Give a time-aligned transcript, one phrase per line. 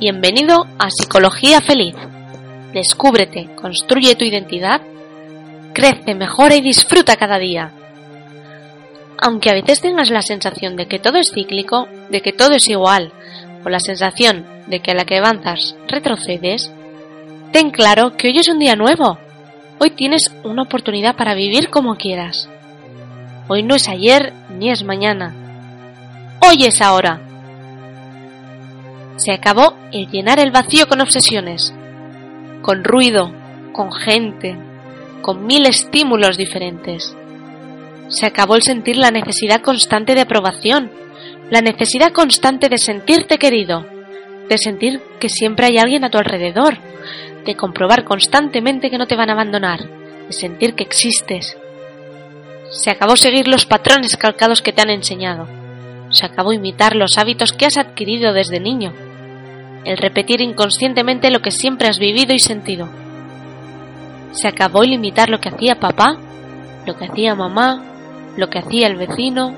[0.00, 1.94] Bienvenido a Psicología Feliz.
[2.72, 4.80] Descúbrete, construye tu identidad,
[5.72, 7.70] crece, mejora y disfruta cada día.
[9.18, 12.68] Aunque a veces tengas la sensación de que todo es cíclico, de que todo es
[12.68, 13.12] igual,
[13.64, 16.72] o la sensación de que a la que avanzas retrocedes,
[17.52, 19.18] ten claro que hoy es un día nuevo.
[19.78, 22.48] Hoy tienes una oportunidad para vivir como quieras.
[23.46, 25.32] Hoy no es ayer ni es mañana.
[26.40, 27.20] Hoy es ahora.
[29.16, 31.74] Se acabó el llenar el vacío con obsesiones,
[32.62, 33.32] con ruido,
[33.72, 34.56] con gente,
[35.20, 37.16] con mil estímulos diferentes.
[38.08, 40.90] Se acabó el sentir la necesidad constante de aprobación,
[41.50, 43.86] la necesidad constante de sentirte querido,
[44.48, 46.78] de sentir que siempre hay alguien a tu alrededor,
[47.44, 49.80] de comprobar constantemente que no te van a abandonar,
[50.26, 51.56] de sentir que existes.
[52.70, 55.46] Se acabó seguir los patrones calcados que te han enseñado.
[56.10, 58.92] Se acabó imitar los hábitos que has adquirido desde niño.
[59.84, 62.88] El repetir inconscientemente lo que siempre has vivido y sentido.
[64.32, 66.16] Se acabó el imitar lo que hacía papá,
[66.86, 67.82] lo que hacía mamá,
[68.36, 69.54] lo que hacía el vecino.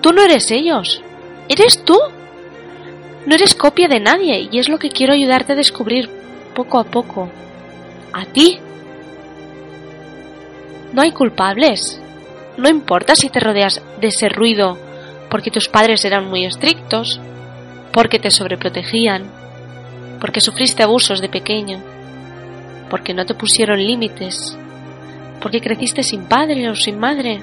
[0.00, 1.02] Tú no eres ellos,
[1.48, 1.98] eres tú.
[3.24, 6.10] No eres copia de nadie y es lo que quiero ayudarte a descubrir
[6.54, 7.30] poco a poco.
[8.12, 8.58] A ti.
[10.92, 12.00] No hay culpables.
[12.56, 14.76] No importa si te rodeas de ese ruido
[15.30, 17.18] porque tus padres eran muy estrictos,
[17.92, 19.24] porque te sobreprotegían,
[20.20, 21.82] porque sufriste abusos de pequeño,
[22.88, 24.56] porque no te pusieron límites,
[25.40, 27.40] porque creciste sin padre o sin madre.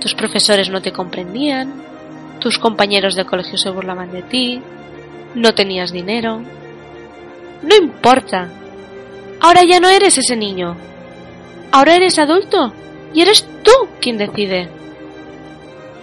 [0.00, 1.72] Tus profesores no te comprendían,
[2.40, 4.60] tus compañeros de colegio se burlaban de ti,
[5.34, 6.42] no tenías dinero.
[7.62, 8.48] No importa.
[9.40, 10.76] Ahora ya no eres ese niño.
[11.72, 12.72] Ahora eres adulto
[13.14, 14.68] y eres tú quien decide.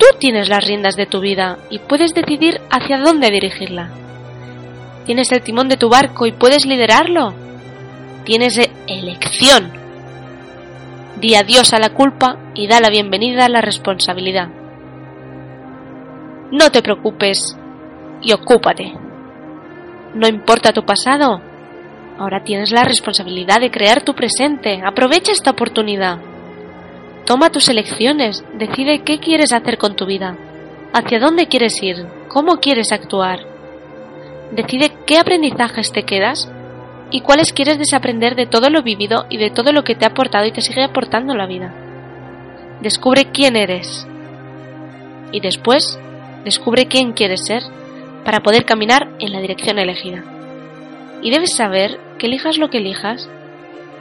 [0.02, 3.92] Tú tienes las riendas de tu vida y puedes decidir hacia dónde dirigirla.
[5.06, 7.36] Tienes el timón de tu barco y puedes liderarlo.
[8.24, 9.72] Tienes elección.
[11.18, 14.48] Di adiós a la culpa y da la bienvenida a la responsabilidad.
[16.52, 17.56] No te preocupes
[18.24, 18.96] y ocúpate.
[20.16, 21.42] No importa tu pasado,
[22.18, 24.82] ahora tienes la responsabilidad de crear tu presente.
[24.84, 26.31] Aprovecha esta oportunidad.
[27.26, 30.38] Toma tus elecciones, decide qué quieres hacer con tu vida,
[30.94, 33.40] hacia dónde quieres ir, cómo quieres actuar.
[34.52, 36.52] Decide qué aprendizajes te quedas
[37.12, 40.10] y cuáles quieres desaprender de todo lo vivido y de todo lo que te ha
[40.10, 41.74] aportado y te sigue aportando la vida.
[42.82, 44.08] Descubre quién eres
[45.32, 46.00] y después
[46.44, 47.64] descubre quién quieres ser
[48.26, 50.24] para poder caminar en la dirección elegida.
[51.22, 53.30] Y debes saber que elijas lo que elijas,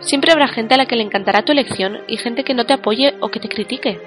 [0.01, 2.73] Siempre habrá gente a la que le encantará tu elección y gente que no te
[2.73, 4.01] apoye o que te critique.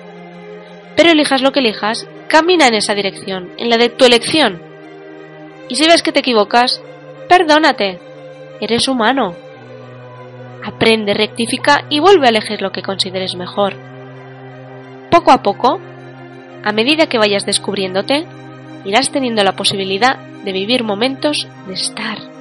[0.95, 4.61] Pero elijas lo que elijas, camina en esa dirección, en la de tu elección.
[5.69, 6.81] Y si ves que te equivocas,
[7.29, 7.99] perdónate.
[8.59, 9.35] Eres humano.
[10.65, 13.75] Aprende, rectifica y vuelve a elegir lo que consideres mejor.
[15.11, 15.79] Poco a poco,
[16.63, 18.25] a medida que vayas descubriéndote,
[18.85, 22.32] irás teniendo la posibilidad de vivir momentos de estar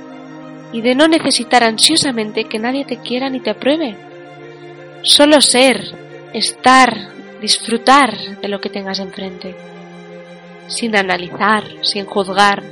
[0.73, 3.97] y de no necesitar ansiosamente que nadie te quiera ni te apruebe.
[5.03, 5.83] Solo ser,
[6.33, 6.97] estar,
[7.41, 9.55] disfrutar de lo que tengas enfrente,
[10.69, 12.63] sin analizar, sin juzgar,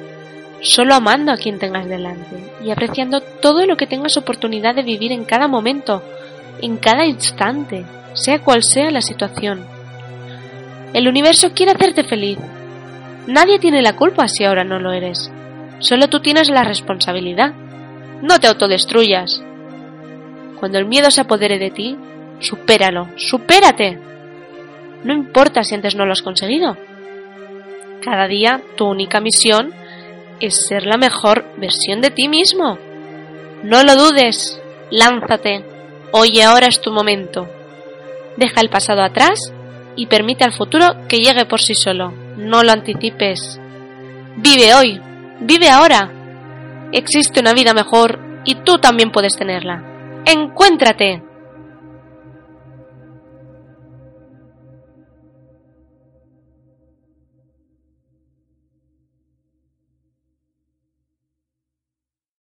[0.63, 5.13] solo amando a quien tengas delante y apreciando todo lo que tengas oportunidad de vivir
[5.13, 6.03] en cada momento,
[6.63, 7.85] en cada instante,
[8.15, 9.65] sea cual sea la situación.
[10.93, 12.39] El universo quiere hacerte feliz.
[13.27, 15.31] Nadie tiene la culpa si ahora no lo eres.
[15.79, 17.53] Solo tú tienes la responsabilidad
[18.23, 19.43] no te autodestruyas.
[20.59, 21.97] Cuando el miedo se apodere de ti,
[22.41, 23.99] supéralo, supérate.
[25.05, 26.77] No importa si antes no lo has conseguido.
[28.03, 29.73] Cada día tu única misión
[30.41, 32.79] es ser la mejor versión de ti mismo.
[33.63, 34.61] No lo dudes,
[34.91, 35.65] lánzate.
[36.13, 37.49] Hoy ahora es tu momento.
[38.37, 39.53] Deja el pasado atrás
[39.97, 42.13] y permite al futuro que llegue por sí solo.
[42.37, 43.61] No lo anticipes.
[44.37, 45.01] Vive hoy,
[45.41, 46.20] vive ahora.
[46.93, 49.83] Existe una vida mejor y tú también puedes tenerla.
[50.25, 51.30] ¡Encuéntrate!